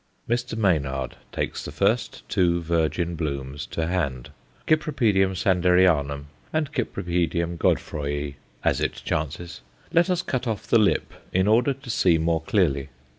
[0.27, 0.57] Mr.
[0.57, 4.31] Maynard takes the two first virgin blooms to hand:
[4.67, 8.33] Cypripedium Sanderianum, and Cypripedium Godefroyæ,
[8.63, 9.61] as it chances.
[9.93, 12.89] Let us cut off the lip in order to see more clearly.